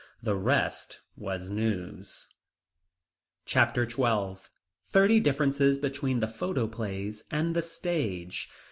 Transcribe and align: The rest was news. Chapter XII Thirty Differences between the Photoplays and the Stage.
The 0.23 0.33
rest 0.35 0.99
was 1.15 1.51
news. 1.51 2.27
Chapter 3.45 3.87
XII 3.87 4.37
Thirty 4.89 5.19
Differences 5.19 5.77
between 5.77 6.21
the 6.21 6.27
Photoplays 6.27 7.21
and 7.29 7.55
the 7.55 7.61
Stage. 7.61 8.49